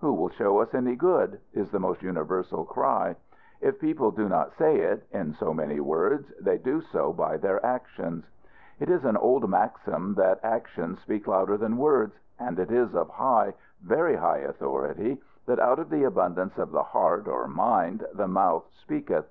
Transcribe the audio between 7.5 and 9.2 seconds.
actions. It is an